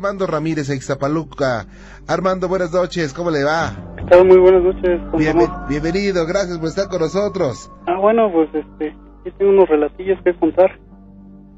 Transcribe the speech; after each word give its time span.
Armando 0.00 0.28
Ramírez, 0.28 0.70
Ixtapaluca. 0.70 1.66
Armando, 2.06 2.46
buenas 2.46 2.70
noches, 2.72 3.12
¿cómo 3.12 3.32
le 3.32 3.42
va? 3.42 3.72
¿Qué 4.08 4.22
Muy 4.22 4.38
buenas 4.38 4.62
noches. 4.62 5.00
¿cómo 5.10 5.18
Bien- 5.18 5.36
bienvenido, 5.68 6.24
gracias 6.24 6.56
por 6.58 6.68
estar 6.68 6.86
con 6.88 7.00
nosotros. 7.00 7.68
Ah, 7.88 7.98
bueno, 7.98 8.30
pues 8.30 8.48
este, 8.54 8.94
yo 9.24 9.32
tengo 9.32 9.50
unos 9.50 9.68
relatillos 9.68 10.16
que 10.22 10.32
contar 10.34 10.78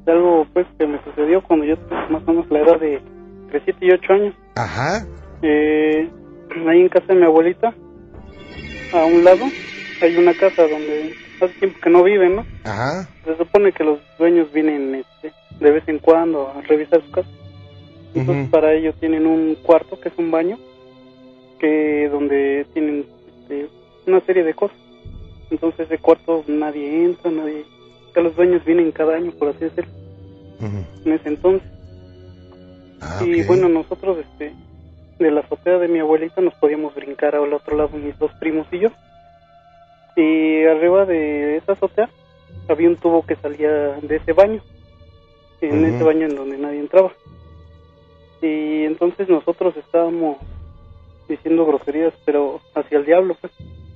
de 0.05 0.11
algo 0.11 0.47
pues 0.53 0.65
que 0.79 0.87
me 0.87 0.99
sucedió 1.03 1.43
cuando 1.43 1.67
yo 1.67 1.77
tenía 1.77 2.07
más 2.09 2.23
o 2.25 2.31
menos 2.31 2.49
la 2.49 2.59
edad 2.61 2.79
de 2.79 2.95
entre 3.43 3.61
7 3.63 3.77
y 3.85 3.91
8 3.91 4.13
años. 4.13 4.35
Ajá, 4.55 5.05
Eh, 5.43 6.09
ahí 6.67 6.79
en 6.81 6.89
casa 6.89 7.05
de 7.09 7.15
mi 7.19 7.25
abuelita, 7.25 7.67
a 8.95 9.05
un 9.05 9.23
lado, 9.23 9.45
hay 10.01 10.17
una 10.17 10.33
casa 10.33 10.63
donde 10.63 11.13
hace 11.39 11.53
tiempo 11.59 11.77
que 11.83 11.89
no 11.91 12.01
viven, 12.01 12.37
¿no? 12.37 12.45
ajá, 12.63 13.07
Se 13.23 13.37
supone 13.37 13.71
que 13.71 13.83
los 13.83 13.99
dueños 14.17 14.51
vienen 14.51 14.95
este, 14.95 15.31
de 15.59 15.71
vez 15.71 15.83
en 15.87 15.99
cuando 15.99 16.49
a 16.49 16.59
revisar 16.61 17.03
su 17.05 17.11
casa. 17.11 17.29
Entonces 18.13 18.49
para 18.49 18.73
ello 18.73 18.93
tienen 18.93 19.25
un 19.25 19.55
cuarto 19.55 19.99
que 19.99 20.09
es 20.09 20.17
un 20.17 20.31
baño, 20.31 20.57
que 21.59 22.09
donde 22.09 22.65
tienen 22.73 23.05
este, 23.27 23.69
una 24.07 24.19
serie 24.21 24.43
de 24.43 24.53
cosas. 24.53 24.77
Entonces 25.49 25.87
ese 25.87 25.97
cuarto 25.97 26.43
nadie 26.47 27.05
entra, 27.05 27.31
nadie... 27.31 27.65
Los 28.15 28.35
dueños 28.35 28.65
vienen 28.65 28.91
cada 28.91 29.15
año, 29.15 29.31
por 29.31 29.47
así 29.49 29.59
decirlo, 29.59 29.91
en 31.05 31.13
ese 31.13 31.29
entonces. 31.29 31.67
Ah, 32.99 33.23
Y 33.25 33.43
bueno, 33.43 33.69
nosotros 33.69 34.17
este, 34.17 34.53
de 35.17 35.31
la 35.31 35.41
azotea 35.41 35.77
de 35.77 35.87
mi 35.87 35.99
abuelita 35.99 36.41
nos 36.41 36.53
podíamos 36.55 36.93
brincar 36.93 37.35
al 37.35 37.53
otro 37.53 37.77
lado 37.77 37.97
mis 37.97 38.17
dos 38.19 38.31
primos 38.33 38.67
y 38.71 38.79
yo. 38.79 38.89
Y 40.17 40.65
arriba 40.65 41.05
de 41.05 41.57
esa 41.57 41.71
azotea 41.71 42.09
había 42.67 42.89
un 42.89 42.97
tubo 42.97 43.25
que 43.25 43.35
salía 43.37 43.71
de 44.01 44.17
ese 44.17 44.33
baño, 44.33 44.61
en 45.61 45.85
ese 45.85 46.03
baño 46.03 46.25
en 46.25 46.35
donde 46.35 46.57
nadie 46.57 46.79
entraba. 46.79 47.11
Y 48.41 48.85
entonces 48.85 49.29
nosotros 49.29 49.75
estábamos 49.77 50.37
diciendo 51.27 51.65
groserías, 51.65 52.13
pero 52.25 52.59
hacia 52.75 52.97
el 52.97 53.05
diablo, 53.05 53.35
pues, 53.39 53.53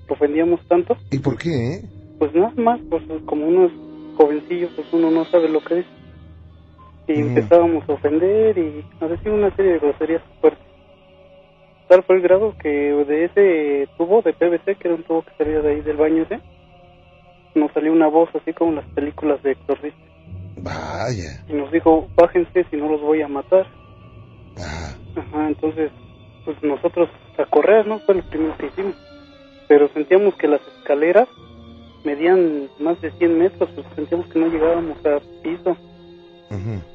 lo 0.07 0.13
ofendíamos 0.15 0.61
tanto, 0.67 0.95
¿Y 1.11 1.19
por 1.19 1.37
qué? 1.37 1.49
eh? 1.49 1.81
pues 2.19 2.33
nada 2.33 2.53
más, 2.55 2.79
pues 2.89 3.03
como 3.25 3.47
unos 3.47 3.71
jovencillos, 4.17 4.71
pues 4.75 4.87
uno 4.93 5.11
no 5.11 5.25
sabe 5.25 5.49
lo 5.49 5.59
que 5.63 5.79
es. 5.79 5.85
Y 7.07 7.13
Ujú. 7.13 7.27
empezábamos 7.29 7.87
a 7.89 7.93
ofender 7.93 8.57
y 8.57 8.83
a 9.01 9.07
decir 9.07 9.31
una 9.31 9.53
serie 9.55 9.73
de 9.73 9.79
groserías 9.79 10.21
fuertes. 10.41 10.63
Tal 11.87 12.03
fue 12.03 12.15
el 12.15 12.21
grado 12.21 12.55
que 12.57 12.69
de 12.69 13.25
ese 13.25 13.87
tubo 13.97 14.21
de 14.21 14.33
PVC, 14.33 14.75
que 14.75 14.87
era 14.87 14.95
un 14.95 15.03
tubo 15.03 15.23
que 15.23 15.31
salía 15.37 15.61
de 15.61 15.71
ahí 15.71 15.81
del 15.81 15.97
baño 15.97 16.23
ese, 16.23 16.39
nos 17.53 17.71
salió 17.73 17.91
una 17.91 18.07
voz 18.07 18.29
así 18.33 18.53
como 18.53 18.71
en 18.71 18.77
las 18.77 18.85
películas 18.87 19.41
de 19.43 19.51
exorcista. 19.51 19.99
Vaya. 20.57 21.43
Y 21.47 21.53
nos 21.53 21.71
dijo, 21.71 22.07
bájense 22.15 22.65
si 22.71 22.77
no 22.77 22.89
los 22.89 23.01
voy 23.01 23.21
a 23.21 23.27
matar. 23.27 23.67
Ajá. 25.35 25.47
Entonces, 25.47 25.91
pues 26.45 26.61
nosotros 26.63 27.09
a 27.37 27.45
correr, 27.45 27.85
¿no? 27.87 27.99
Fue 27.99 28.15
lo 28.15 28.23
primero 28.23 28.55
que 28.57 28.67
hicimos. 28.67 28.95
Pero 29.67 29.89
sentíamos 29.93 30.35
que 30.35 30.47
las 30.47 30.61
escaleras 30.79 31.27
medían 32.03 32.69
más 32.79 32.99
de 33.01 33.11
100 33.11 33.37
metros, 33.39 33.69
pues 33.73 33.85
sentíamos 33.95 34.27
que 34.27 34.39
no 34.39 34.47
llegábamos 34.47 34.97
a 35.05 35.19
piso. 35.41 35.75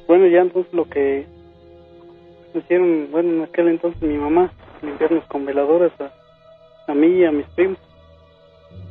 Bueno, 0.07 0.27
ya 0.27 0.39
entonces 0.41 0.73
lo 0.73 0.85
que 0.85 1.25
hicieron, 2.53 3.09
bueno, 3.11 3.29
en 3.29 3.41
aquel 3.43 3.67
entonces 3.67 4.01
mi 4.01 4.17
mamá, 4.17 4.51
limpiarnos 4.81 5.25
con 5.25 5.45
veladoras 5.45 5.91
a, 5.99 6.11
a 6.91 6.95
mí 6.95 7.07
y 7.07 7.25
a 7.25 7.31
mis 7.31 7.45
primos. 7.47 7.77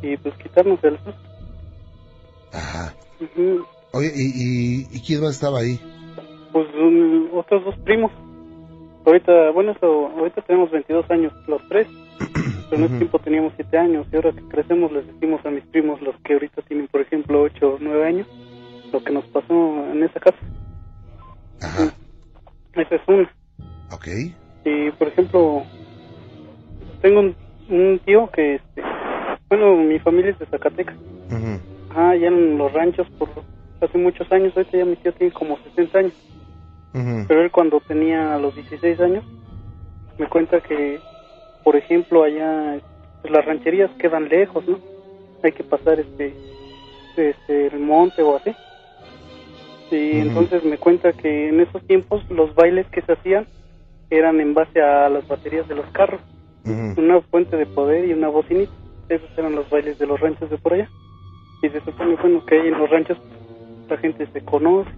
Y 0.02 0.16
pues 0.18 0.34
quitarnos 0.36 0.82
el 0.84 0.96
susto. 0.96 1.14
Ajá. 2.52 2.94
Oye, 3.92 4.12
¿y, 4.14 4.22
y, 4.22 4.86
y 4.96 5.00
quién 5.02 5.20
más 5.22 5.34
estaba 5.34 5.60
ahí? 5.60 5.78
Pues 6.52 6.66
un- 6.74 7.30
otros 7.32 7.64
dos 7.64 7.76
primos. 7.78 8.12
Ahorita, 9.04 9.50
bueno, 9.50 9.72
eso, 9.72 10.08
ahorita 10.16 10.42
tenemos 10.42 10.70
22 10.70 11.10
años 11.10 11.32
los 11.46 11.60
tres, 11.68 11.88
pero 12.70 12.82
en 12.82 12.84
ese 12.84 12.98
tiempo 12.98 13.18
teníamos 13.18 13.52
7 13.56 13.78
años 13.78 14.06
y 14.12 14.16
ahora 14.16 14.32
que 14.32 14.42
crecemos 14.48 14.92
les 14.92 15.06
decimos 15.06 15.44
a 15.44 15.50
mis 15.50 15.64
primos, 15.64 16.00
los 16.02 16.14
que 16.24 16.34
ahorita 16.34 16.62
tienen, 16.62 16.88
por 16.88 17.00
ejemplo, 17.00 17.42
8 17.42 17.68
o 17.68 17.78
9 17.80 18.06
años, 18.06 18.26
lo 18.92 19.02
que 19.02 19.12
nos 19.12 19.24
pasó 19.26 19.84
en 19.92 20.02
esa 20.02 20.20
casa. 20.20 20.38
Ajá. 21.62 21.94
Esa 22.74 22.94
es 22.94 23.02
una. 23.06 23.30
Ok. 23.92 24.06
Y, 24.64 24.90
por 24.92 25.08
ejemplo, 25.08 25.62
tengo 27.02 27.20
un, 27.20 27.36
un 27.68 27.98
tío 28.04 28.30
que, 28.30 28.56
este, 28.56 28.82
bueno, 29.48 29.76
mi 29.76 29.98
familia 29.98 30.30
es 30.30 30.38
de 30.38 30.46
Zacatecas. 30.46 30.96
Ujú. 30.96 31.58
Ah, 31.94 32.14
ya 32.14 32.28
en 32.28 32.58
los 32.58 32.72
ranchos 32.72 33.08
por 33.18 33.28
hace 33.80 33.98
muchos 33.98 34.30
años, 34.30 34.52
ahorita 34.56 34.78
ya 34.78 34.84
mi 34.84 34.96
tío 34.96 35.12
tiene 35.12 35.32
como 35.32 35.58
60 35.58 35.98
años. 35.98 36.12
Pero 36.92 37.42
él 37.42 37.50
cuando 37.50 37.80
tenía 37.80 38.36
los 38.38 38.54
16 38.54 39.00
años 39.00 39.24
me 40.18 40.26
cuenta 40.26 40.60
que, 40.60 40.98
por 41.62 41.76
ejemplo, 41.76 42.24
allá 42.24 42.80
pues, 43.22 43.32
las 43.32 43.44
rancherías 43.44 43.90
quedan 43.98 44.28
lejos, 44.28 44.66
¿no? 44.66 44.78
Hay 45.42 45.52
que 45.52 45.64
pasar 45.64 46.00
este, 46.00 46.34
este 47.16 47.66
el 47.68 47.78
monte 47.78 48.22
o 48.22 48.36
así. 48.36 48.54
Y 49.90 50.18
entonces 50.18 50.64
me 50.64 50.78
cuenta 50.78 51.12
que 51.12 51.48
en 51.48 51.60
esos 51.60 51.82
tiempos 51.86 52.22
los 52.30 52.54
bailes 52.54 52.86
que 52.88 53.02
se 53.02 53.12
hacían 53.12 53.46
eran 54.10 54.40
en 54.40 54.54
base 54.54 54.80
a 54.80 55.08
las 55.08 55.26
baterías 55.26 55.66
de 55.68 55.74
los 55.74 55.86
carros, 55.86 56.20
una 56.64 57.20
fuente 57.22 57.56
de 57.56 57.66
poder 57.66 58.04
y 58.08 58.12
una 58.12 58.28
bocinita. 58.28 58.72
Esos 59.08 59.28
eran 59.36 59.56
los 59.56 59.68
bailes 59.70 59.98
de 59.98 60.06
los 60.06 60.20
ranchos 60.20 60.50
de 60.50 60.58
por 60.58 60.74
allá. 60.74 60.88
Y 61.62 61.68
se 61.68 61.80
supone, 61.80 62.16
bueno, 62.16 62.44
que 62.46 62.60
ahí 62.60 62.68
en 62.68 62.78
los 62.78 62.90
ranchos 62.90 63.18
la 63.88 63.96
gente 63.96 64.26
se 64.32 64.44
conoce. 64.44 64.90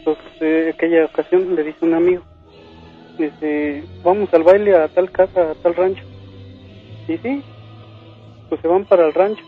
Entonces, 0.00 0.24
eh, 0.40 0.72
aquella 0.74 1.04
ocasión 1.04 1.54
le 1.54 1.62
dice 1.62 1.84
un 1.84 1.94
amigo, 1.94 2.22
dice, 3.18 3.84
vamos 4.02 4.32
al 4.32 4.42
baile 4.42 4.74
a 4.74 4.88
tal 4.88 5.10
casa, 5.10 5.50
a 5.50 5.54
tal 5.54 5.74
rancho. 5.74 6.02
Y 7.06 7.16
sí, 7.18 7.42
pues 8.48 8.60
se 8.60 8.68
van 8.68 8.84
para 8.84 9.06
el 9.06 9.14
rancho. 9.14 9.44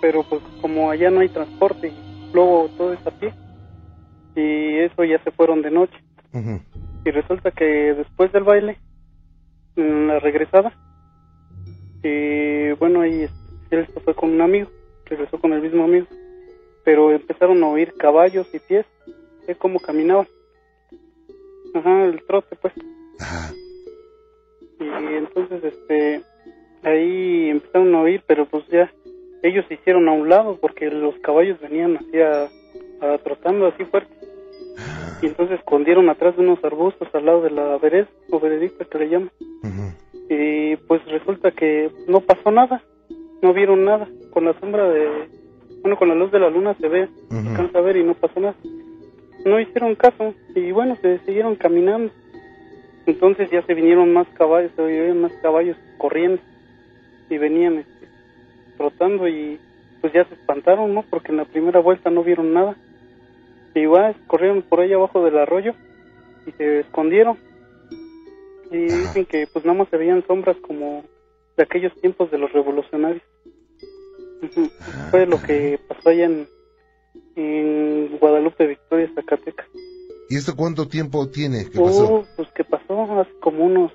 Pero 0.00 0.22
pues 0.24 0.42
como 0.60 0.90
allá 0.90 1.10
no 1.10 1.20
hay 1.20 1.28
transporte 1.28 1.92
luego 2.32 2.68
todo 2.76 2.92
es 2.92 3.06
a 3.06 3.10
pie. 3.10 3.32
Y 4.34 4.78
eso 4.78 5.04
ya 5.04 5.22
se 5.24 5.30
fueron 5.30 5.62
de 5.62 5.70
noche. 5.70 5.96
Y 7.04 7.10
resulta 7.10 7.50
que 7.50 7.64
después 7.64 8.30
del 8.32 8.44
baile, 8.44 8.78
en 9.76 10.08
la 10.08 10.18
regresada, 10.18 10.72
y 12.02 12.72
bueno, 12.72 13.00
ahí 13.00 13.26
él 13.70 13.86
se 13.86 14.00
fue 14.00 14.14
con 14.14 14.30
un 14.32 14.40
amigo, 14.42 14.70
regresó 15.06 15.40
con 15.40 15.54
el 15.54 15.62
mismo 15.62 15.84
amigo, 15.84 16.06
pero 16.86 17.10
empezaron 17.10 17.64
a 17.64 17.68
oír 17.68 17.92
caballos 17.94 18.46
y 18.54 18.60
pies, 18.60 18.86
de 19.44 19.56
cómo 19.56 19.80
caminaban. 19.80 20.28
Ajá, 21.74 22.04
el 22.04 22.24
trote, 22.24 22.54
pues. 22.54 22.72
Ajá. 23.18 23.52
Y 24.78 25.14
entonces, 25.16 25.64
este, 25.64 26.22
ahí 26.84 27.50
empezaron 27.50 27.92
a 27.92 28.02
oír, 28.02 28.22
pero 28.24 28.46
pues 28.46 28.64
ya, 28.68 28.88
ellos 29.42 29.64
se 29.66 29.74
hicieron 29.74 30.08
a 30.08 30.12
un 30.12 30.28
lado 30.28 30.58
porque 30.60 30.88
los 30.88 31.18
caballos 31.18 31.60
venían 31.60 31.96
así 31.96 32.20
a, 32.20 32.48
a 33.00 33.18
trotando 33.18 33.66
así 33.66 33.84
fuerte. 33.86 34.14
Y 35.22 35.26
entonces 35.26 35.58
escondieron 35.58 36.08
atrás 36.08 36.36
de 36.36 36.42
unos 36.42 36.62
arbustos 36.62 37.08
al 37.14 37.26
lado 37.26 37.42
de 37.42 37.50
la 37.50 37.78
vereda, 37.78 38.06
o 38.30 38.38
veredicta 38.38 38.84
que 38.84 38.98
le 38.98 39.08
llaman. 39.08 39.32
Y 40.30 40.76
pues 40.76 41.04
resulta 41.06 41.50
que 41.50 41.90
no 42.06 42.20
pasó 42.20 42.52
nada, 42.52 42.80
no 43.42 43.52
vieron 43.52 43.84
nada. 43.84 44.08
Con 44.30 44.44
la 44.44 44.58
sombra 44.60 44.88
de, 44.88 45.35
bueno, 45.86 45.98
con 46.00 46.08
la 46.08 46.16
luz 46.16 46.32
de 46.32 46.40
la 46.40 46.50
luna 46.50 46.74
se 46.80 46.88
ve, 46.88 47.08
se 47.28 47.36
Ujú. 47.36 47.48
alcanza 47.48 47.78
a 47.78 47.82
ver 47.82 47.96
y 47.96 48.02
no 48.02 48.14
pasó 48.14 48.40
nada. 48.40 48.56
No 49.44 49.60
hicieron 49.60 49.94
caso 49.94 50.34
y 50.52 50.72
bueno, 50.72 50.96
se 50.96 51.20
siguieron 51.20 51.54
caminando. 51.54 52.12
Entonces 53.06 53.48
ya 53.52 53.62
se 53.62 53.74
vinieron 53.74 54.12
más 54.12 54.26
caballos, 54.30 54.72
se 54.74 54.82
oyeron 54.82 55.20
más 55.20 55.32
caballos 55.40 55.76
corriendo 55.96 56.42
y 57.30 57.38
venían 57.38 57.74
este, 57.78 58.08
trotando 58.76 59.28
y 59.28 59.60
pues 60.00 60.12
ya 60.12 60.24
se 60.24 60.34
espantaron, 60.34 60.92
¿no? 60.92 61.04
Porque 61.08 61.30
en 61.30 61.36
la 61.36 61.44
primera 61.44 61.78
vuelta 61.78 62.10
no 62.10 62.24
vieron 62.24 62.52
nada. 62.52 62.76
Y 63.76 63.78
igual 63.78 64.16
corrieron 64.26 64.62
por 64.62 64.80
ahí 64.80 64.92
abajo 64.92 65.24
del 65.24 65.38
arroyo 65.38 65.72
y 66.46 66.50
se 66.50 66.80
escondieron. 66.80 67.38
Y 68.72 68.76
dicen 68.76 69.24
que 69.24 69.46
pues 69.52 69.64
nada 69.64 69.78
más 69.78 69.88
se 69.88 69.98
veían 69.98 70.26
sombras 70.26 70.56
como 70.56 71.04
de 71.56 71.62
aquellos 71.62 71.94
tiempos 72.00 72.28
de 72.32 72.38
los 72.38 72.52
revolucionarios. 72.52 73.22
Ah, 74.42 75.08
Fue 75.10 75.26
lo 75.26 75.40
que 75.42 75.78
pasó 75.88 76.10
allá 76.10 76.26
en, 76.26 76.46
en 77.36 78.18
Guadalupe, 78.18 78.66
Victoria, 78.66 79.10
Zacatecas. 79.14 79.66
¿Y 80.28 80.36
esto 80.36 80.56
cuánto 80.56 80.88
tiempo 80.88 81.28
tiene 81.28 81.64
que 81.70 81.78
pasó? 81.78 82.14
Oh, 82.14 82.26
pues 82.36 82.48
que 82.52 82.64
pasó 82.64 83.20
hace 83.20 83.32
como 83.40 83.64
unos 83.64 83.92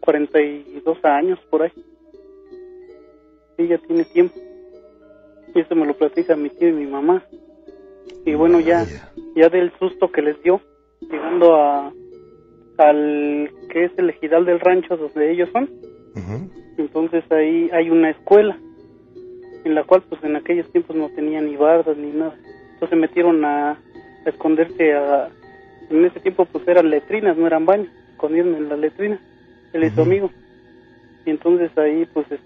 42 0.00 0.98
años 1.04 1.38
por 1.50 1.62
ahí. 1.62 1.72
Sí, 3.56 3.68
ya 3.68 3.78
tiene 3.78 4.04
tiempo. 4.04 4.34
Y 5.54 5.60
eso 5.60 5.74
me 5.74 5.86
lo 5.86 5.96
platica 5.96 6.36
mi 6.36 6.50
tío 6.50 6.68
y 6.68 6.72
mi 6.72 6.86
mamá. 6.86 7.24
Y 8.26 8.34
bueno, 8.34 8.60
ya, 8.60 8.86
ya 9.36 9.48
del 9.48 9.72
susto 9.78 10.10
que 10.10 10.22
les 10.22 10.42
dio, 10.42 10.60
llegando 11.00 11.54
a 11.54 11.92
al 12.76 13.50
que 13.70 13.84
es 13.84 13.92
el 13.98 14.10
ejidal 14.10 14.44
del 14.46 14.58
rancho 14.58 14.96
donde 14.96 15.30
ellos 15.30 15.48
son, 15.52 15.70
entonces 16.76 17.22
ahí 17.30 17.70
hay 17.72 17.88
una 17.88 18.10
escuela 18.10 18.58
en 19.64 19.74
la 19.74 19.84
cual 19.84 20.02
pues 20.08 20.22
en 20.24 20.36
aquellos 20.36 20.70
tiempos 20.70 20.94
no 20.96 21.08
tenía 21.10 21.40
ni 21.40 21.56
bardas 21.56 21.96
ni 21.96 22.10
nada. 22.10 22.34
Entonces 22.74 22.90
se 22.90 22.96
metieron 22.96 23.44
a, 23.44 23.70
a 23.72 24.28
esconderse 24.28 24.92
a, 24.94 25.28
en 25.90 26.04
ese 26.04 26.20
tiempo 26.20 26.44
pues 26.46 26.66
eran 26.68 26.90
letrinas, 26.90 27.36
no 27.36 27.46
eran 27.46 27.66
baños, 27.66 27.88
escondieron 28.12 28.54
en 28.54 28.68
la 28.68 28.76
letrina, 28.76 29.18
él 29.72 29.84
y 29.84 29.90
su 29.90 30.02
amigo. 30.02 30.30
Y 31.26 31.30
entonces 31.30 31.70
ahí 31.78 32.06
pues 32.12 32.26
este, 32.30 32.44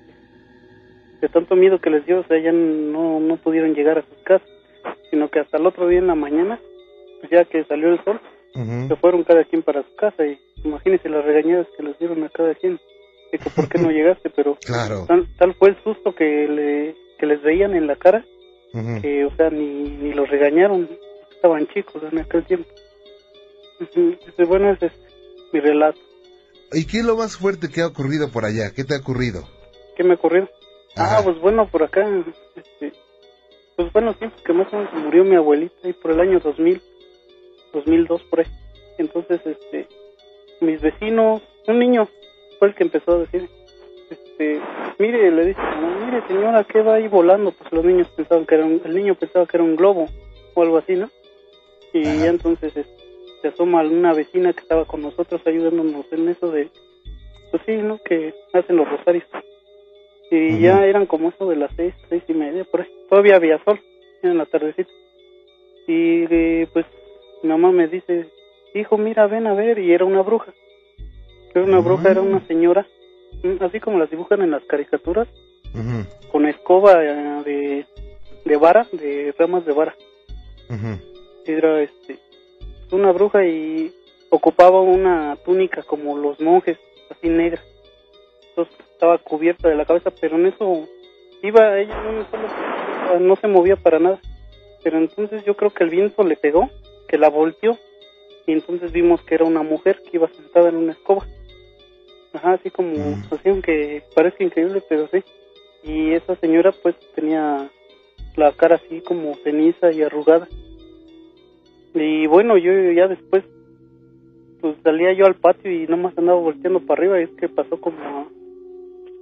de 1.20 1.28
tanto 1.28 1.56
miedo 1.56 1.80
que 1.80 1.90
les 1.90 2.06
dio, 2.06 2.20
o 2.20 2.24
sea, 2.24 2.38
ya 2.40 2.52
no, 2.52 3.18
no 3.20 3.36
pudieron 3.36 3.74
llegar 3.74 3.98
a 3.98 4.02
sus 4.02 4.18
casas, 4.24 4.48
sino 5.10 5.28
que 5.28 5.40
hasta 5.40 5.56
el 5.58 5.66
otro 5.66 5.88
día 5.88 5.98
en 5.98 6.06
la 6.06 6.14
mañana, 6.14 6.60
pues 7.20 7.30
ya 7.32 7.44
que 7.44 7.64
salió 7.64 7.88
el 7.92 8.02
sol, 8.04 8.20
se 8.88 8.96
fueron 8.96 9.22
cada 9.24 9.44
quien 9.44 9.62
para 9.62 9.82
su 9.82 9.94
casa 9.94 10.26
y 10.26 10.36
imagínense 10.64 11.08
las 11.08 11.24
regañadas 11.24 11.66
que 11.76 11.82
les 11.84 11.96
dieron 11.98 12.24
a 12.24 12.28
cada 12.28 12.54
quien. 12.54 12.78
De 13.30 13.38
que 13.38 13.50
por 13.50 13.68
qué 13.68 13.78
no 13.78 13.90
llegaste, 13.92 14.30
pero 14.30 14.56
Claro. 14.64 15.04
tal, 15.06 15.28
tal 15.38 15.54
fue 15.54 15.68
el 15.70 15.76
susto 15.84 16.14
que, 16.14 16.48
le, 16.48 16.94
que 17.18 17.26
les 17.26 17.42
veían 17.42 17.74
en 17.74 17.86
la 17.86 17.96
cara 17.96 18.24
que, 19.00 19.24
o 19.24 19.34
sea, 19.36 19.50
ni, 19.50 19.84
ni 19.84 20.12
los 20.12 20.28
regañaron, 20.28 20.88
estaban 21.34 21.66
chicos 21.68 22.02
en 22.10 22.18
aquel 22.18 22.44
tiempo. 22.44 22.68
Bueno, 24.46 24.70
ese 24.72 24.86
es 24.86 24.92
mi 25.52 25.60
relato. 25.60 25.98
¿Y 26.72 26.86
qué 26.86 26.98
es 26.98 27.04
lo 27.04 27.16
más 27.16 27.36
fuerte 27.36 27.68
que 27.68 27.80
ha 27.80 27.86
ocurrido 27.86 28.30
por 28.30 28.44
allá? 28.44 28.72
¿Qué 28.74 28.84
te 28.84 28.94
ha 28.94 28.98
ocurrido? 28.98 29.44
¿Qué 29.96 30.04
me 30.04 30.14
ocurrió? 30.14 30.48
Ajá. 30.96 31.18
Ah, 31.18 31.20
pues 31.24 31.38
bueno, 31.40 31.68
por 31.70 31.82
acá, 31.82 32.06
este, 32.56 32.92
pues 33.76 33.90
fue 33.90 34.00
en 34.00 34.06
los 34.06 34.18
tiempos 34.18 34.42
que 34.42 34.52
más 34.52 34.72
o 34.72 34.76
menos 34.76 34.92
murió 34.94 35.24
mi 35.24 35.36
abuelita, 35.36 35.88
y 35.88 35.92
por 35.94 36.12
el 36.12 36.20
año 36.20 36.40
2000, 36.40 36.82
2002 37.72 38.22
por 38.24 38.40
ahí. 38.40 38.46
Entonces, 38.98 39.40
este, 39.46 39.88
mis 40.60 40.80
vecinos, 40.80 41.42
un 41.66 41.78
niño 41.78 42.08
fue 42.58 42.68
el 42.68 42.74
que 42.74 42.84
empezó 42.84 43.12
a 43.12 43.18
decir, 43.18 43.48
este, 44.10 44.60
mire, 44.98 45.30
le 45.30 45.46
dice, 45.46 45.60
"No, 45.80 46.06
mire 46.06 46.22
señora, 46.26 46.64
¿qué 46.64 46.82
va 46.82 46.94
ahí 46.94 47.08
volando? 47.08 47.52
Pues 47.52 47.70
los 47.72 47.84
niños 47.84 48.08
pensaban 48.08 48.46
que 48.46 48.54
era 48.54 48.64
un, 48.64 48.80
el 48.84 48.94
niño 48.94 49.14
pensaba 49.14 49.46
que 49.46 49.56
era 49.56 49.64
un 49.64 49.76
globo 49.76 50.06
o 50.54 50.62
algo 50.62 50.78
así, 50.78 50.94
¿no? 50.94 51.08
Y 51.92 52.06
Ajá. 52.06 52.24
ya 52.24 52.30
entonces 52.30 52.72
se 53.42 53.48
asoma 53.48 53.82
una 53.82 54.12
vecina 54.12 54.52
que 54.52 54.60
estaba 54.60 54.84
con 54.84 55.02
nosotros 55.02 55.40
ayudándonos 55.46 56.06
en 56.12 56.28
eso 56.28 56.50
de, 56.50 56.68
pues 57.50 57.62
sí, 57.66 57.76
¿no? 57.76 57.98
Que 57.98 58.34
hacen 58.52 58.76
los 58.76 58.88
rosarios. 58.88 59.24
Y 60.30 60.58
ya 60.60 60.84
eran 60.84 61.06
como 61.06 61.30
eso 61.30 61.48
de 61.48 61.56
las 61.56 61.70
seis, 61.74 61.94
seis 62.08 62.22
y 62.28 62.34
media, 62.34 62.64
por 62.64 62.82
ahí. 62.82 62.88
Todavía 63.08 63.36
había 63.36 63.62
sol 63.64 63.80
en 64.22 64.36
la 64.36 64.44
tardecita. 64.44 64.90
Y 65.86 66.24
eh, 66.30 66.68
pues 66.72 66.84
mi 67.42 67.48
mamá 67.48 67.72
me 67.72 67.88
dice, 67.88 68.26
hijo, 68.74 68.98
mira, 68.98 69.26
ven 69.26 69.46
a 69.46 69.54
ver. 69.54 69.78
Y 69.78 69.92
era 69.92 70.04
una 70.04 70.20
bruja. 70.20 70.52
Era 71.54 71.64
una 71.64 71.78
bruja, 71.78 72.10
era 72.10 72.20
una 72.20 72.46
señora, 72.46 72.82
mm, 72.82 72.97
así 73.60 73.80
como 73.80 73.98
las 73.98 74.10
dibujan 74.10 74.42
en 74.42 74.50
las 74.50 74.64
caricaturas, 74.64 75.28
con 76.32 76.46
escoba 76.46 77.04
eh, 77.04 77.42
de, 77.44 77.86
de 78.44 78.56
vara, 78.56 78.86
de 78.92 79.34
ramas 79.38 79.64
de 79.66 79.72
vara. 79.72 79.94
Era 81.46 81.80
este, 81.82 82.18
una 82.90 83.12
bruja 83.12 83.44
y 83.46 83.92
ocupaba 84.30 84.80
una 84.82 85.36
túnica 85.44 85.82
como 85.82 86.16
los 86.18 86.40
monjes, 86.40 86.78
así 87.10 87.28
negra. 87.28 87.62
Entonces 88.50 88.74
estaba 88.92 89.18
cubierta 89.18 89.68
de 89.68 89.76
la 89.76 89.84
cabeza, 89.84 90.10
pero 90.20 90.36
en 90.36 90.46
eso 90.46 90.86
iba 91.42 91.78
ella 91.78 91.94
solo- 92.30 93.20
no 93.20 93.36
se 93.36 93.46
movía 93.46 93.76
para 93.76 93.98
nada. 93.98 94.20
Pero 94.82 94.98
entonces 94.98 95.44
yo 95.44 95.56
creo 95.56 95.70
que 95.70 95.84
el 95.84 95.90
viento 95.90 96.22
le 96.24 96.36
pegó, 96.36 96.68
que 97.08 97.18
la 97.18 97.28
volteó 97.30 97.76
y 98.46 98.52
entonces 98.52 98.92
vimos 98.92 99.22
que 99.22 99.34
era 99.34 99.44
una 99.44 99.62
mujer 99.62 100.02
que 100.02 100.16
iba 100.18 100.28
sentada 100.28 100.68
en 100.68 100.76
una 100.76 100.92
escoba. 100.92 101.26
Ajá, 102.38 102.52
así 102.52 102.70
como, 102.70 102.90
Mm. 102.94 103.22
así 103.32 103.48
aunque 103.48 104.02
parece 104.14 104.44
increíble, 104.44 104.80
pero 104.88 105.08
sí. 105.08 105.18
Y 105.82 106.12
esa 106.12 106.36
señora 106.36 106.72
pues 106.82 106.94
tenía 107.14 107.68
la 108.36 108.52
cara 108.52 108.76
así 108.76 109.00
como 109.00 109.34
ceniza 109.42 109.90
y 109.92 110.02
arrugada. 110.02 110.46
Y 111.94 112.26
bueno, 112.28 112.56
yo 112.56 112.70
ya 112.92 113.08
después, 113.08 113.42
pues 114.60 114.76
salía 114.84 115.12
yo 115.14 115.26
al 115.26 115.34
patio 115.34 115.70
y 115.72 115.86
nomás 115.88 116.16
andaba 116.16 116.38
volteando 116.38 116.80
para 116.80 117.00
arriba 117.00 117.20
y 117.20 117.24
es 117.24 117.30
que 117.30 117.48
pasó 117.48 117.80
como 117.80 117.96
a- 117.98 118.26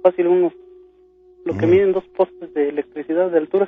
fácil 0.03 0.27
unos, 0.27 0.53
lo 1.45 1.57
que 1.57 1.65
Mm. 1.65 1.69
miden 1.69 1.91
dos 1.93 2.03
postes 2.15 2.53
de 2.53 2.69
electricidad 2.69 3.31
de 3.31 3.37
altura. 3.39 3.67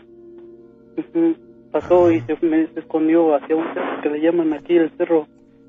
Pasó 1.71 2.11
y 2.11 2.19
se, 2.21 2.35
me- 2.45 2.67
se 2.67 2.79
escondió 2.81 3.35
hacia 3.35 3.55
un 3.55 3.63
cerro 3.73 4.01
que 4.01 4.09
le 4.09 4.21
llaman 4.21 4.53
aquí 4.53 4.75
el 4.75 4.89
cerro 4.97 5.27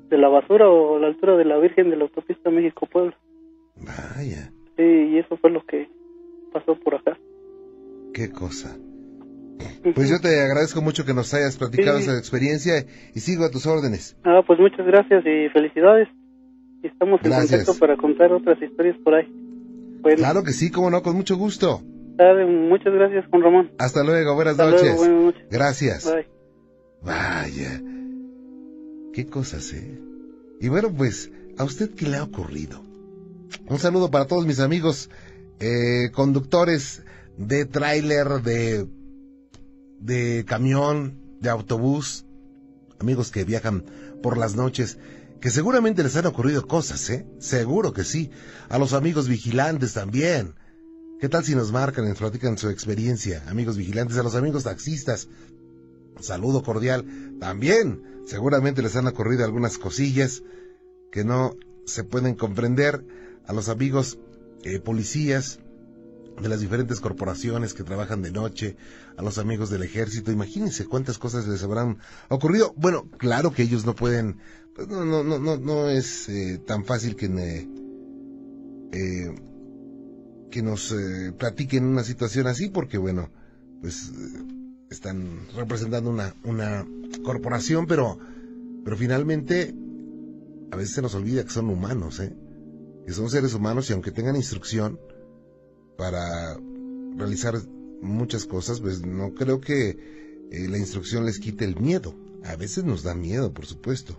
de 0.09 0.17
la 0.17 0.27
basura 0.27 0.67
o 0.69 0.99
la 0.99 1.07
altura 1.07 1.37
de 1.37 1.45
la 1.45 1.57
Virgen 1.57 1.89
de 1.89 1.95
la 1.95 2.03
autopista 2.03 2.49
México-Puebla. 2.49 3.15
Vaya, 3.85 4.51
Sí, 4.77 4.83
y 4.83 5.17
eso 5.19 5.37
fue 5.37 5.51
lo 5.51 5.63
que 5.65 5.89
pasó 6.53 6.75
por 6.79 6.95
acá. 6.95 7.17
qué 8.13 8.29
cosa. 8.31 8.75
Pues 9.93 10.09
yo 10.09 10.19
te 10.19 10.39
agradezco 10.41 10.81
mucho 10.81 11.05
que 11.05 11.13
nos 11.13 11.33
hayas 11.33 11.55
platicado 11.57 11.97
Sí. 11.99 12.03
esa 12.03 12.17
experiencia 12.17 12.85
y 13.13 13.19
sigo 13.19 13.45
a 13.45 13.51
tus 13.51 13.67
órdenes. 13.67 14.17
Ah, 14.23 14.41
pues 14.45 14.59
muchas 14.59 14.85
gracias 14.87 15.23
y 15.25 15.49
felicidades. 15.49 16.07
Y 16.83 16.87
estamos 16.87 17.19
en 17.23 17.29
Gracias. 17.29 17.65
contacto 17.65 17.79
para 17.79 17.95
contar 17.97 18.31
otras 18.33 18.59
historias 18.61 18.97
por 19.03 19.13
ahí. 19.13 19.27
Bueno, 20.01 20.17
Claro 20.17 20.43
que 20.43 20.51
sí, 20.51 20.71
cómo 20.71 20.89
no, 20.89 21.03
con 21.03 21.15
mucho 21.15 21.35
gusto. 21.37 21.81
muchas 21.83 22.91
gracias, 22.93 23.25
Juan 23.27 23.41
Ramón. 23.43 23.71
Hasta 23.77 24.03
luego, 24.03 24.33
buenas 24.35 24.53
Hasta 24.59 24.65
noches. 24.71 24.83
luego, 24.83 24.97
buenas 24.97 25.23
noches. 25.25 25.47
Gracias. 25.51 26.11
Bye. 26.11 26.25
Vaya, 27.03 27.81
qué 29.13 29.27
cosas, 29.27 29.71
¿eh? 29.73 29.99
Y 30.59 30.69
bueno, 30.69 30.91
pues, 30.95 31.31
¿a 31.57 31.63
usted 31.63 31.91
qué 31.95 32.07
le 32.07 32.17
ha 32.17 32.23
ocurrido? 32.23 32.81
Un 33.67 33.79
saludo 33.79 34.11
para 34.11 34.25
todos 34.25 34.45
mis 34.45 34.59
amigos 34.59 35.09
eh, 35.59 36.09
conductores 36.13 37.03
de 37.37 37.65
tráiler, 37.65 38.41
de, 38.41 38.87
de 39.99 40.45
camión, 40.45 41.19
de 41.39 41.49
autobús, 41.49 42.25
amigos 42.99 43.31
que 43.31 43.43
viajan 43.43 43.85
por 44.21 44.37
las 44.37 44.55
noches, 44.55 44.97
que 45.39 45.49
seguramente 45.49 46.03
les 46.03 46.15
han 46.15 46.27
ocurrido 46.27 46.67
cosas, 46.67 47.09
¿eh? 47.09 47.25
Seguro 47.39 47.93
que 47.93 48.03
sí. 48.03 48.29
A 48.69 48.77
los 48.77 48.93
amigos 48.93 49.27
vigilantes 49.27 49.93
también. 49.93 50.53
¿Qué 51.19 51.29
tal 51.29 51.43
si 51.43 51.55
nos 51.55 51.71
marcan 51.71 52.05
y 52.05 52.09
nos 52.09 52.19
platican 52.19 52.57
su 52.57 52.69
experiencia? 52.69 53.43
Amigos 53.47 53.77
vigilantes, 53.77 54.17
a 54.17 54.23
los 54.23 54.35
amigos 54.35 54.63
taxistas, 54.63 55.29
saludo 56.19 56.63
cordial. 56.63 57.05
También, 57.39 58.23
seguramente 58.25 58.81
les 58.81 58.95
han 58.95 59.07
ocurrido 59.07 59.45
algunas 59.45 59.77
cosillas 59.77 60.43
que 61.11 61.23
no 61.23 61.55
se 61.85 62.03
pueden 62.03 62.35
comprender 62.35 63.03
a 63.51 63.53
los 63.53 63.67
amigos 63.67 64.17
eh, 64.63 64.79
policías 64.79 65.59
de 66.41 66.47
las 66.47 66.61
diferentes 66.61 67.01
corporaciones 67.01 67.73
que 67.73 67.83
trabajan 67.83 68.21
de 68.21 68.31
noche, 68.31 68.77
a 69.17 69.21
los 69.21 69.37
amigos 69.37 69.69
del 69.69 69.83
ejército. 69.83 70.31
Imagínense 70.31 70.85
cuántas 70.85 71.17
cosas 71.17 71.45
les 71.49 71.61
habrán 71.61 71.97
ocurrido. 72.29 72.73
Bueno, 72.77 73.09
claro 73.17 73.51
que 73.51 73.63
ellos 73.63 73.85
no 73.85 73.93
pueden, 73.93 74.37
pues 74.73 74.87
no, 74.87 75.03
no, 75.03 75.21
no, 75.21 75.37
no, 75.37 75.57
no 75.57 75.89
es 75.89 76.29
eh, 76.29 76.61
tan 76.65 76.85
fácil 76.85 77.17
que, 77.17 77.25
eh, 77.25 77.67
eh, 78.93 79.35
que 80.49 80.61
nos 80.61 80.93
eh, 80.93 81.33
platiquen 81.37 81.83
una 81.83 82.05
situación 82.05 82.47
así, 82.47 82.69
porque 82.69 82.97
bueno, 82.97 83.31
pues 83.81 84.13
eh, 84.17 84.43
están 84.89 85.41
representando 85.57 86.09
una, 86.09 86.33
una 86.45 86.87
corporación, 87.21 87.85
pero, 87.85 88.17
pero 88.85 88.95
finalmente 88.95 89.75
a 90.71 90.77
veces 90.77 90.95
se 90.95 91.01
nos 91.01 91.13
olvida 91.15 91.43
que 91.43 91.49
son 91.49 91.69
humanos, 91.69 92.21
¿eh? 92.21 92.33
Que 93.05 93.13
son 93.13 93.29
seres 93.29 93.53
humanos 93.53 93.89
y 93.89 93.93
aunque 93.93 94.11
tengan 94.11 94.35
instrucción 94.35 94.99
para 95.97 96.55
realizar 97.15 97.55
muchas 98.01 98.45
cosas, 98.45 98.79
pues 98.81 99.05
no 99.05 99.33
creo 99.33 99.61
que 99.61 99.89
eh, 99.89 100.67
la 100.69 100.77
instrucción 100.77 101.25
les 101.25 101.39
quite 101.39 101.65
el 101.65 101.75
miedo. 101.79 102.13
A 102.45 102.55
veces 102.55 102.83
nos 102.83 103.03
da 103.03 103.13
miedo, 103.13 103.53
por 103.53 103.65
supuesto. 103.65 104.15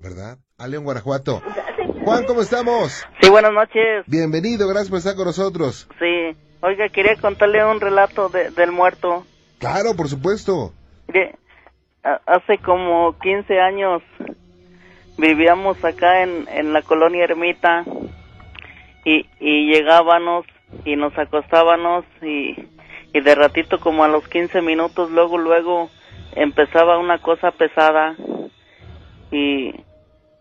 ¿Verdad? 0.00 0.38
A 0.58 0.68
León, 0.68 0.84
Guanajuato. 0.84 1.42
Juan, 2.04 2.24
¿cómo 2.26 2.40
estamos? 2.42 3.04
Sí, 3.20 3.28
buenas 3.28 3.52
noches. 3.52 4.04
Bienvenido, 4.06 4.68
gracias 4.68 4.88
por 4.90 4.98
estar 4.98 5.16
con 5.16 5.26
nosotros. 5.26 5.88
Sí. 5.98 6.36
Oiga, 6.60 6.88
quería 6.88 7.16
contarle 7.20 7.64
un 7.64 7.80
relato 7.80 8.28
de- 8.28 8.50
del 8.50 8.72
muerto. 8.72 9.24
Claro, 9.58 9.94
por 9.96 10.08
supuesto. 10.08 10.72
Mire, 11.08 11.36
hace 12.02 12.58
como 12.64 13.16
15 13.18 13.58
años 13.60 14.02
vivíamos 15.18 15.84
acá 15.84 16.22
en, 16.22 16.46
en 16.48 16.72
la 16.72 16.82
colonia 16.82 17.24
Ermita 17.24 17.84
y, 19.04 19.26
y 19.40 19.72
llegábamos 19.72 20.46
y 20.84 20.96
nos 20.96 21.16
acostábamos 21.18 22.04
y, 22.22 22.56
y 23.12 23.20
de 23.20 23.34
ratito 23.34 23.80
como 23.80 24.04
a 24.04 24.08
los 24.08 24.26
15 24.28 24.62
minutos 24.62 25.10
luego 25.10 25.36
luego 25.38 25.90
empezaba 26.32 26.98
una 26.98 27.18
cosa 27.20 27.50
pesada 27.50 28.16
y 29.30 29.72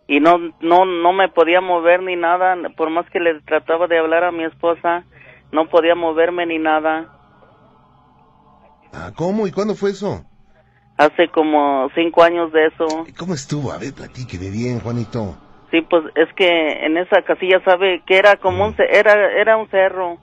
y 0.09 0.19
no 0.21 0.37
no 0.61 0.85
no 0.85 1.11
me 1.11 1.27
podía 1.29 1.59
mover 1.59 2.01
ni 2.03 2.15
nada 2.15 2.55
por 2.77 2.89
más 2.89 3.09
que 3.09 3.19
le 3.19 3.41
trataba 3.41 3.87
de 3.87 3.97
hablar 3.97 4.23
a 4.23 4.31
mi 4.31 4.45
esposa 4.45 5.03
no 5.51 5.67
podía 5.69 5.95
moverme 5.95 6.45
ni 6.45 6.59
nada 6.59 7.13
Ah, 8.93 9.11
¿cómo 9.15 9.47
y 9.47 9.51
cuándo 9.51 9.75
fue 9.75 9.91
eso? 9.91 10.23
Hace 10.97 11.27
como 11.29 11.89
cinco 11.95 12.23
años 12.23 12.51
de 12.51 12.67
eso 12.67 13.05
¿Y 13.07 13.13
¿Cómo 13.13 13.33
estuvo? 13.33 13.71
A 13.71 13.77
ver, 13.77 13.93
platíqueme 13.93 14.49
bien, 14.49 14.79
Juanito. 14.79 15.35
Sí, 15.71 15.81
pues 15.81 16.03
es 16.15 16.31
que 16.33 16.85
en 16.85 16.97
esa 16.97 17.21
casilla 17.23 17.61
sabe 17.63 18.01
que 18.05 18.17
era 18.17 18.37
como 18.37 18.65
un 18.65 18.75
ce- 18.75 18.87
era 18.97 19.13
era 19.33 19.57
un 19.57 19.67
cerro 19.69 20.17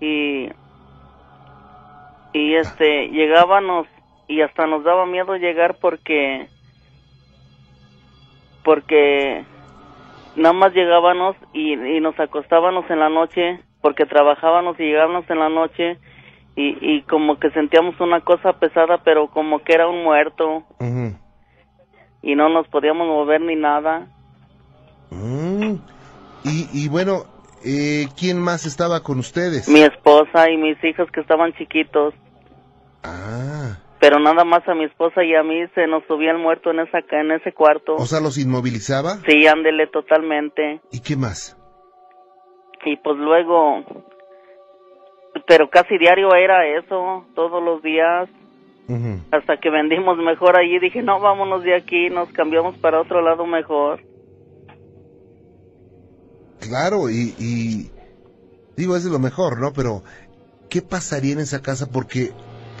y 0.00 0.48
y 2.32 2.54
este 2.56 3.08
llegábamos 3.08 3.86
y 4.28 4.42
hasta 4.42 4.66
nos 4.66 4.84
daba 4.84 5.06
miedo 5.06 5.36
llegar 5.36 5.78
porque 5.80 6.48
porque 8.64 9.44
nada 10.34 10.52
más 10.52 10.72
llegábamos 10.74 11.36
y, 11.52 11.72
y 11.74 12.00
nos 12.00 12.18
acostábamos 12.18 12.88
en 12.90 12.98
la 12.98 13.08
noche 13.08 13.60
porque 13.80 14.04
trabajábamos 14.06 14.78
y 14.80 14.84
llegábamos 14.84 15.28
en 15.30 15.38
la 15.38 15.48
noche 15.48 15.98
y, 16.56 16.76
y 16.80 17.02
como 17.02 17.38
que 17.38 17.50
sentíamos 17.50 18.00
una 18.00 18.20
cosa 18.22 18.54
pesada 18.54 18.98
pero 19.04 19.28
como 19.28 19.60
que 19.62 19.74
era 19.74 19.86
un 19.88 20.02
muerto 20.02 20.64
Ujú. 20.80 21.14
y 22.22 22.34
no 22.34 22.48
nos 22.48 22.66
podíamos 22.68 23.06
mover 23.06 23.40
ni 23.42 23.54
nada. 23.56 24.08
Mm. 25.10 25.74
Y, 26.44 26.68
y 26.72 26.88
bueno, 26.88 27.24
eh, 27.64 28.06
¿quién 28.18 28.40
más 28.40 28.66
estaba 28.66 29.02
con 29.02 29.18
ustedes? 29.18 29.68
Mi 29.68 29.82
esposa 29.82 30.50
y 30.50 30.56
mis 30.56 30.82
hijos 30.84 31.10
que 31.12 31.20
estaban 31.20 31.52
chiquitos, 31.54 32.14
Ah, 33.02 33.78
pero 34.00 34.18
nada 34.18 34.44
más 34.44 34.66
a 34.68 34.74
mi 34.74 34.84
esposa 34.84 35.22
y 35.24 35.34
a 35.34 35.42
mí 35.44 35.64
se 35.74 35.86
nos 35.86 36.02
subía 36.06 36.32
el 36.32 36.38
muerto 36.38 36.70
en 36.70 36.80
esa 36.80 36.98
en 37.12 37.30
ese 37.32 37.52
cuarto. 37.52 37.94
o 37.94 38.04
sea, 38.06 38.20
los 38.20 38.36
inmovilizaba. 38.38 39.16
Sí, 39.28 39.46
ándele 39.46 39.86
totalmente. 39.86 40.80
¿Y 40.90 41.00
qué 41.00 41.16
más? 41.16 41.56
Y 42.84 42.96
pues 42.96 43.16
luego, 43.16 43.84
pero 45.46 45.70
casi 45.70 45.96
diario 45.98 46.34
era 46.34 46.66
eso, 46.66 47.24
todos 47.34 47.62
los 47.62 47.82
días, 47.82 48.28
hasta 49.30 49.56
que 49.58 49.70
vendimos 49.70 50.16
mejor 50.18 50.58
allí. 50.58 50.78
Dije, 50.78 51.02
no, 51.02 51.20
vámonos 51.20 51.62
de 51.62 51.74
aquí, 51.74 52.10
nos 52.10 52.28
cambiamos 52.32 52.76
para 52.78 53.00
otro 53.00 53.20
lado 53.20 53.46
mejor. 53.46 54.00
Claro, 56.60 57.08
y, 57.08 57.34
y 57.38 57.90
digo, 58.76 58.96
es 58.96 59.04
de 59.04 59.10
lo 59.10 59.18
mejor, 59.18 59.60
¿no? 59.60 59.72
Pero, 59.72 60.02
¿qué 60.68 60.82
pasaría 60.82 61.32
en 61.32 61.40
esa 61.40 61.62
casa? 61.62 61.86
Porque 61.92 62.30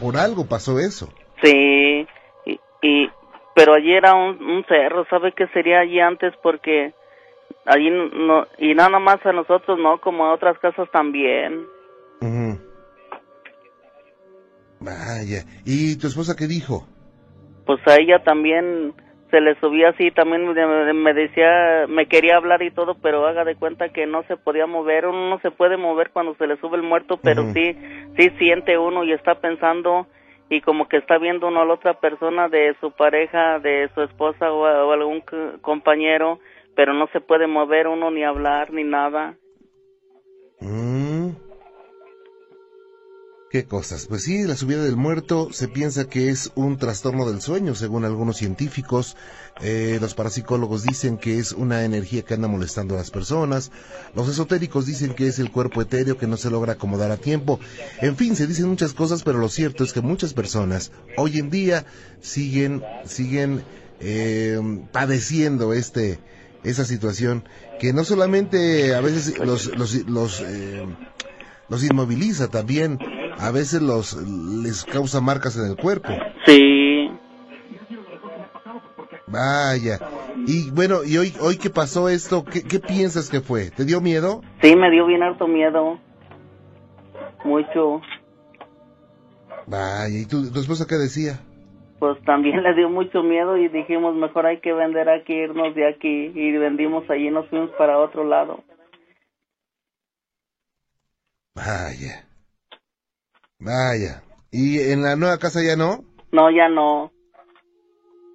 por 0.00 0.16
algo 0.16 0.46
pasó 0.48 0.78
eso. 0.78 1.08
Sí, 1.42 2.06
y, 2.46 2.60
y 2.82 3.10
pero 3.54 3.74
allí 3.74 3.94
era 3.94 4.14
un, 4.14 4.42
un 4.42 4.64
cerro, 4.66 5.06
¿sabe 5.08 5.32
qué 5.32 5.46
sería 5.48 5.80
allí 5.80 6.00
antes? 6.00 6.34
Porque 6.42 6.92
allí 7.64 7.90
no, 7.90 8.46
y 8.58 8.74
nada 8.74 8.98
más 8.98 9.24
a 9.24 9.32
nosotros, 9.32 9.78
¿no? 9.78 9.98
Como 10.00 10.24
a 10.24 10.34
otras 10.34 10.58
casas 10.58 10.90
también. 10.90 11.66
Vaya, 14.86 15.42
¿y 15.64 15.98
tu 15.98 16.06
esposa 16.06 16.36
qué 16.38 16.46
dijo? 16.46 16.86
Pues 17.66 17.80
a 17.88 17.96
ella 17.96 18.22
también 18.22 18.94
se 19.32 19.40
le 19.40 19.58
subía 19.58 19.88
así, 19.88 20.12
también 20.12 20.46
me, 20.46 20.92
me 20.92 21.12
decía, 21.12 21.86
me 21.88 22.06
quería 22.06 22.36
hablar 22.36 22.62
y 22.62 22.70
todo, 22.70 22.94
pero 22.94 23.26
haga 23.26 23.44
de 23.44 23.56
cuenta 23.56 23.88
que 23.88 24.06
no 24.06 24.22
se 24.28 24.36
podía 24.36 24.68
mover, 24.68 25.06
uno 25.06 25.28
no 25.28 25.40
se 25.40 25.50
puede 25.50 25.76
mover 25.76 26.10
cuando 26.12 26.36
se 26.36 26.46
le 26.46 26.56
sube 26.58 26.76
el 26.76 26.84
muerto, 26.84 27.18
pero 27.20 27.52
sí, 27.52 27.76
sí 28.16 28.30
siente 28.38 28.78
uno 28.78 29.02
y 29.02 29.12
está 29.12 29.40
pensando 29.40 30.06
y 30.48 30.60
como 30.60 30.86
que 30.86 30.98
está 30.98 31.18
viendo 31.18 31.48
uno 31.48 31.62
a 31.62 31.64
la 31.64 31.74
otra 31.74 31.98
persona 31.98 32.48
de 32.48 32.76
su 32.80 32.92
pareja, 32.92 33.58
de 33.58 33.90
su 33.92 34.02
esposa 34.02 34.52
o, 34.52 34.60
o 34.60 34.92
algún 34.92 35.24
compañero, 35.62 36.38
pero 36.76 36.94
no 36.94 37.08
se 37.08 37.20
puede 37.20 37.48
mover 37.48 37.88
uno 37.88 38.12
ni 38.12 38.22
hablar 38.22 38.72
ni 38.72 38.84
nada. 38.84 39.34
¿Qué 43.56 43.64
cosas? 43.64 44.04
Pues 44.04 44.24
sí, 44.24 44.42
la 44.42 44.54
subida 44.54 44.84
del 44.84 44.96
muerto 44.96 45.48
se 45.50 45.66
piensa 45.66 46.10
que 46.10 46.28
es 46.28 46.52
un 46.56 46.76
trastorno 46.76 47.26
del 47.26 47.40
sueño, 47.40 47.74
según 47.74 48.04
algunos 48.04 48.36
científicos. 48.36 49.16
Eh, 49.62 49.96
los 49.98 50.12
parapsicólogos 50.12 50.82
dicen 50.82 51.16
que 51.16 51.38
es 51.38 51.52
una 51.52 51.82
energía 51.82 52.20
que 52.20 52.34
anda 52.34 52.48
molestando 52.48 52.94
a 52.94 52.98
las 52.98 53.10
personas. 53.10 53.72
Los 54.14 54.28
esotéricos 54.28 54.84
dicen 54.84 55.14
que 55.14 55.28
es 55.28 55.38
el 55.38 55.50
cuerpo 55.50 55.80
etéreo 55.80 56.18
que 56.18 56.26
no 56.26 56.36
se 56.36 56.50
logra 56.50 56.74
acomodar 56.74 57.10
a 57.10 57.16
tiempo. 57.16 57.58
En 58.02 58.18
fin, 58.18 58.36
se 58.36 58.46
dicen 58.46 58.68
muchas 58.68 58.92
cosas, 58.92 59.22
pero 59.22 59.38
lo 59.38 59.48
cierto 59.48 59.84
es 59.84 59.94
que 59.94 60.02
muchas 60.02 60.34
personas 60.34 60.92
hoy 61.16 61.38
en 61.38 61.48
día 61.48 61.86
siguen, 62.20 62.84
siguen 63.06 63.64
eh, 64.00 64.60
padeciendo 64.92 65.72
este, 65.72 66.18
esa 66.62 66.84
situación 66.84 67.48
que 67.80 67.94
no 67.94 68.04
solamente 68.04 68.94
a 68.94 69.00
veces 69.00 69.38
los, 69.38 69.74
los, 69.78 69.94
los 70.06 70.42
eh, 70.42 70.84
los 71.68 71.82
inmoviliza 71.84 72.48
también, 72.48 72.98
a 73.38 73.50
veces 73.50 73.82
los 73.82 74.14
les 74.16 74.84
causa 74.84 75.20
marcas 75.20 75.56
en 75.56 75.70
el 75.70 75.76
cuerpo. 75.76 76.08
Sí, 76.46 77.10
Vaya. 79.26 79.98
Y 80.46 80.70
bueno, 80.70 81.04
y 81.04 81.16
hoy 81.18 81.32
hoy 81.40 81.56
que 81.58 81.68
pasó 81.68 82.08
esto, 82.08 82.44
¿qué, 82.44 82.62
qué 82.62 82.78
piensas 82.78 83.28
que 83.28 83.40
fue? 83.40 83.70
¿Te 83.70 83.84
dio 83.84 84.00
miedo? 84.00 84.42
sí 84.62 84.76
me 84.76 84.90
dio 84.90 85.06
bien 85.06 85.22
harto 85.22 85.48
miedo, 85.48 85.98
mucho. 87.44 88.00
Vaya, 89.66 90.16
¿y 90.16 90.26
tu, 90.26 90.50
tu 90.52 90.60
esposa 90.60 90.86
qué 90.88 90.94
decía? 90.96 91.40
pues 91.98 92.22
también 92.24 92.62
le 92.62 92.74
dio 92.74 92.88
mucho 92.88 93.22
miedo 93.22 93.56
y 93.56 93.68
dijimos 93.68 94.14
mejor 94.14 94.46
hay 94.46 94.60
que 94.60 94.72
vender 94.72 95.08
aquí, 95.08 95.32
irnos 95.32 95.74
de 95.74 95.88
aquí 95.88 96.32
y 96.34 96.52
vendimos 96.56 97.08
allí 97.10 97.28
y 97.28 97.30
nos 97.30 97.48
fuimos 97.48 97.70
para 97.70 97.98
otro 97.98 98.24
lado. 98.24 98.62
Vaya. 101.54 102.25
Vaya. 103.58 104.22
¿Y 104.50 104.78
en 104.90 105.02
la 105.02 105.16
nueva 105.16 105.38
casa 105.38 105.60
ya 105.62 105.76
no? 105.76 106.04
No, 106.32 106.50
ya 106.50 106.68
no. 106.68 107.12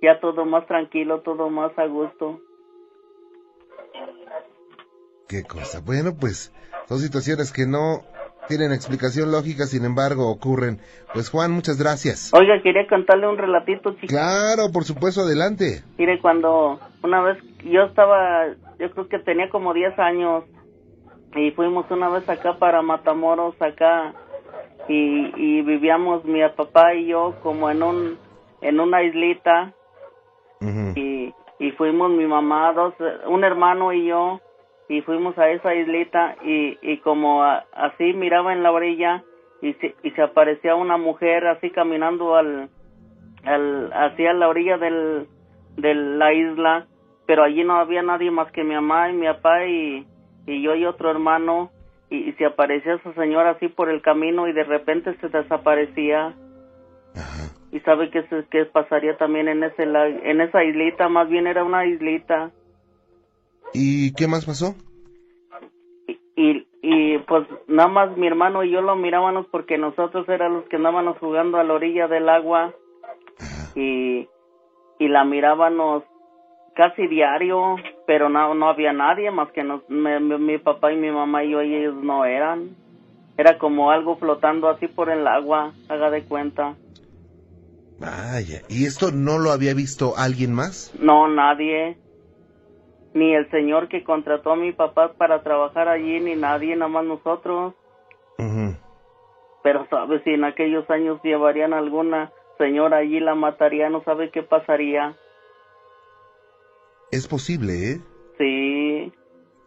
Ya 0.02 0.20
todo 0.20 0.46
más 0.46 0.66
tranquilo, 0.68 1.22
todo 1.22 1.50
más 1.50 1.78
a 1.78 1.86
gusto. 1.86 2.40
Qué 5.28 5.44
cosa. 5.44 5.82
Bueno, 5.86 6.12
pues 6.20 6.54
son 6.88 7.00
situaciones 7.00 7.54
que 7.54 7.66
no 7.66 8.02
tienen 8.48 8.74
explicación 8.74 9.32
lógica, 9.32 9.66
sin 9.66 9.86
embargo 9.86 10.30
ocurren. 10.30 10.80
Pues 11.14 11.30
Juan, 11.30 11.52
muchas 11.52 11.78
gracias. 11.78 12.34
Oiga, 12.34 12.62
quería 12.62 12.88
contarle 12.88 13.28
un 13.28 13.38
relatito, 13.38 13.94
chico. 13.94 14.08
Claro, 14.08 14.72
por 14.74 14.84
supuesto, 14.84 15.22
adelante. 15.22 15.84
Mire, 15.98 16.20
cuando 16.20 16.80
una 17.04 17.22
vez 17.22 17.38
yo 17.64 17.84
estaba, 17.84 18.48
yo 18.80 18.92
creo 18.92 19.08
que 19.08 19.20
tenía 19.20 19.50
como 19.50 19.74
10 19.74 19.98
años 20.00 20.44
y 21.36 21.52
fuimos 21.52 21.90
una 21.92 22.10
vez 22.10 22.28
acá 22.28 22.58
para 22.58 22.82
Matamoros, 22.82 23.56
acá, 23.62 24.14
y, 24.88 25.32
y 25.36 25.62
vivíamos 25.62 26.24
mi 26.26 26.42
papá 26.50 26.94
y 26.96 27.08
yo 27.08 27.34
como 27.44 27.70
en 27.70 27.84
un, 27.84 28.18
en 28.62 28.80
una 28.80 29.04
islita. 29.04 29.74
Y, 30.96 31.34
y 31.60 31.72
fuimos 31.72 32.12
mi 32.12 32.26
mamá, 32.26 32.74
dos, 32.74 32.94
un 33.28 33.44
hermano 33.44 33.94
y 33.94 34.06
yo, 34.08 34.40
y 34.90 35.02
fuimos 35.02 35.38
a 35.38 35.50
esa 35.50 35.74
islita 35.76 36.36
y, 36.44 36.78
y 36.82 36.98
como 36.98 37.44
a- 37.44 37.66
así 37.72 38.14
miraba 38.14 38.52
en 38.54 38.62
la 38.64 38.72
orilla 38.72 39.24
y 39.62 39.74
se, 39.74 39.96
y 40.04 40.12
se 40.12 40.22
aparecía 40.22 40.76
una 40.76 40.98
mujer 40.98 41.48
así 41.48 41.70
caminando 41.70 42.36
al, 42.36 42.70
al 43.46 43.92
hacia 43.94 44.34
la 44.34 44.50
orilla 44.50 44.78
del, 44.78 45.28
de 45.78 45.94
la 45.96 46.34
isla, 46.34 46.88
pero 47.26 47.44
allí 47.44 47.64
no 47.64 47.76
había 47.76 48.02
nadie 48.02 48.32
más 48.32 48.52
que 48.52 48.64
mi 48.64 48.76
mamá 48.76 49.10
y 49.10 49.14
mi 49.14 49.28
papá 49.28 49.66
y, 49.66 50.06
y 50.48 50.62
yo 50.62 50.76
y 50.76 50.86
otro 50.86 51.10
hermano 51.12 51.70
y, 52.12 52.34
se 52.34 52.46
aparecía 52.46 52.96
esa 52.96 53.14
señora 53.14 53.52
así 53.52 53.68
por 53.70 53.90
el 53.90 54.02
camino 54.02 54.48
y 54.48 54.54
de 54.54 54.64
repente 54.66 55.16
se 55.22 55.30
desaparecía 55.30 56.36
Ajá. 57.16 57.50
y 57.72 57.80
sabe 57.80 58.10
qué, 58.12 58.24
se- 58.28 58.66
pasaría 58.66 59.18
también 59.18 59.48
en 59.48 59.64
ese 59.64 59.84
en 59.84 60.42
esa 60.42 60.64
islita 60.64 61.08
más 61.10 61.30
bien 61.30 61.48
era 61.48 61.64
una 61.64 61.86
islita 61.86 62.52
¿Y 63.74 64.14
qué 64.14 64.28
más 64.28 64.46
pasó? 64.46 64.76
y, 66.08 66.20
y 66.36 66.68
y 66.84 67.18
pues 67.20 67.48
nada 67.68 67.88
más 67.90 68.18
mi 68.18 68.28
hermano 68.28 68.64
y 68.64 68.72
yo 68.72 68.82
lo 68.82 68.96
mirábamos 68.96 69.46
porque 69.52 69.78
nosotros 69.78 70.28
éramos 70.28 70.62
los 70.62 70.70
que 70.70 70.76
andábamos 70.78 71.18
jugando 71.20 71.58
a 71.60 71.64
la 71.64 71.74
orilla 71.74 72.08
del 72.08 72.28
agua 72.28 72.74
Ajá. 73.40 73.72
y 73.80 74.28
y 75.00 75.08
la 75.08 75.24
mirábamos 75.24 76.04
casi 76.82 77.06
diario 77.06 77.76
pero 78.08 78.28
no 78.28 78.56
no 78.56 78.68
había 78.68 78.92
nadie 78.92 79.30
más 79.30 79.52
que 79.52 79.64
nos, 79.64 79.88
me- 79.88 80.20
me- 80.20 80.40
mi 80.40 80.58
papá 80.58 80.92
y 80.92 80.96
mi 80.96 81.12
mamá 81.12 81.44
y 81.44 81.52
yo 81.52 81.62
y 81.62 81.76
ellos 81.76 81.94
no 82.04 82.26
eran 82.26 82.76
era 83.38 83.60
como 83.60 83.92
algo 83.92 84.18
flotando 84.18 84.68
así 84.68 84.88
por 84.88 85.12
el 85.12 85.28
agua 85.28 85.74
haga 85.90 86.10
de 86.10 86.24
cuenta 86.24 86.76
Vaya, 88.00 88.62
¿y 88.68 88.86
esto 88.88 89.12
no 89.12 89.38
lo 89.38 89.52
había 89.52 89.76
visto 89.76 90.14
alguien 90.18 90.56
más? 90.56 90.92
No, 91.00 91.28
nadie. 91.28 91.98
Ni 93.14 93.36
el 93.36 93.48
señor 93.52 93.90
que 93.90 94.04
contrató 94.04 94.54
a 94.54 94.56
mi 94.56 94.72
papá 94.72 95.14
para 95.20 95.44
trabajar 95.44 95.88
allí, 95.88 96.20
ni 96.20 96.36
nadie, 96.36 96.76
nada 96.76 96.90
más 96.90 97.06
nosotros. 97.06 97.76
Pero 99.62 99.86
sabe 99.92 100.24
si 100.24 100.32
en 100.32 100.46
aquellos 100.46 100.90
años 100.90 101.22
llevarían 101.22 101.74
alguna 101.74 102.32
señora 102.58 102.98
allí, 102.98 103.20
la 103.20 103.36
mataría, 103.36 103.88
no 103.92 104.04
sabe 104.04 104.32
qué 104.32 104.42
pasaría. 104.42 105.16
Es 107.12 107.28
posible, 107.28 107.92
¿eh? 107.92 108.02
Sí, 108.38 109.12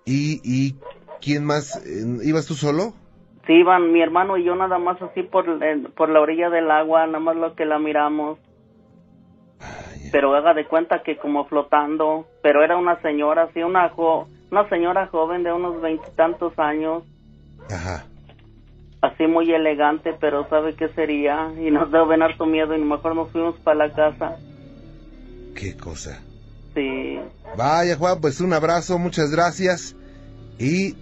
¿Y, 0.07 0.41
y 0.45 0.75
quién 1.21 1.45
más? 1.45 1.77
Eh, 1.87 2.05
¿Ibas 2.25 2.47
tú 2.47 2.55
solo? 2.55 2.95
sí, 3.47 3.53
iban 3.53 3.93
mi 3.93 4.01
hermano 4.01 4.39
y 4.39 4.45
yo 4.45 4.55
nada 4.57 4.79
más 4.79 5.01
así 5.03 5.23
por, 5.23 5.45
por 5.95 6.09
la 6.09 6.21
orilla 6.21 6.49
del 6.51 6.71
agua, 6.71 7.07
nada 7.07 7.21
más 7.21 7.37
lo 7.37 7.55
que 7.55 7.67
la 7.67 7.79
miramos. 7.79 8.39
Vaya. 9.61 10.09
Pero 10.13 10.35
haga 10.35 10.55
de 10.55 10.67
cuenta 10.67 11.03
que 11.03 11.17
como 11.19 11.45
flotando, 11.47 12.27
pero 12.43 12.63
era 12.65 12.77
una 12.77 13.01
señora, 13.03 13.51
sí, 13.53 13.63
una, 13.63 13.89
jo 13.91 14.27
una 14.51 14.69
señora 14.69 15.07
joven 15.09 15.43
de 15.43 15.53
unos 15.53 15.81
veintitantos 15.83 16.59
años. 16.59 17.03
Ajá. 17.71 18.07
así 19.03 19.27
muy 19.27 19.51
elegante, 19.53 20.15
pero 20.19 20.49
sabe 20.49 20.75
qué 20.77 20.89
sería 20.89 21.53
y 21.59 21.71
nos 21.71 21.91
dio 21.91 22.07
bien 22.07 22.23
harto 22.23 22.47
miedo 22.47 22.75
y 22.75 22.81
mejor 22.81 23.15
nos 23.15 23.31
fuimos 23.31 23.55
para 23.61 23.87
la 23.89 23.95
casa. 23.95 24.37
Qué 25.55 25.77
cosa. 25.77 26.23
Vaya, 27.57 27.97
Juan, 27.97 28.21
pues 28.21 28.41
un 28.41 28.53
abrazo, 28.53 28.99
muchas 28.99 29.31
gracias. 29.31 29.95
Y 30.59 30.97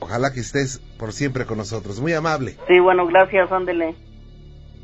ojalá 0.00 0.32
que 0.32 0.40
estés 0.40 0.80
por 0.98 1.12
siempre 1.12 1.46
con 1.46 1.58
nosotros. 1.58 2.00
Muy 2.00 2.12
amable. 2.12 2.56
Sí, 2.68 2.78
bueno, 2.80 3.06
gracias, 3.06 3.50
ándele. 3.50 3.94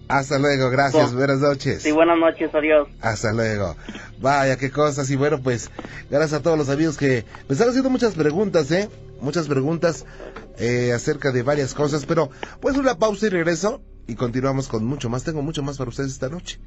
Hasta 0.08 0.40
luego, 0.40 0.70
gracias, 0.70 1.14
buenas 1.14 1.38
noches. 1.38 1.82
Sí, 1.82 1.92
buenas 1.92 2.18
noches, 2.18 2.52
adiós. 2.52 2.88
Hasta 3.00 3.32
luego. 3.32 3.76
Vaya, 4.20 4.56
qué 4.56 4.70
cosas. 4.70 5.08
Y 5.10 5.16
bueno, 5.16 5.40
pues, 5.40 5.70
gracias 6.10 6.40
a 6.40 6.42
todos 6.42 6.58
los 6.58 6.68
amigos 6.68 6.96
que 6.96 7.24
me 7.48 7.52
están 7.52 7.68
haciendo 7.68 7.90
muchas 7.90 8.14
preguntas, 8.14 8.72
¿eh? 8.72 8.88
Muchas 9.20 9.46
preguntas 9.46 10.06
eh, 10.58 10.92
acerca 10.92 11.30
de 11.30 11.44
varias 11.44 11.74
cosas. 11.74 12.06
Pero, 12.06 12.28
pues, 12.60 12.76
una 12.76 12.98
pausa 12.98 13.26
y 13.26 13.28
regreso. 13.28 13.82
Y 14.08 14.16
continuamos 14.16 14.66
con 14.66 14.84
mucho 14.84 15.08
más. 15.08 15.22
Tengo 15.22 15.42
mucho 15.42 15.62
más 15.62 15.78
para 15.78 15.90
ustedes 15.90 16.10
esta 16.10 16.28
noche. 16.28 16.58